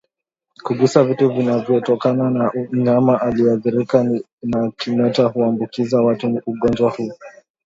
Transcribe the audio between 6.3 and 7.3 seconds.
ugonjwa huu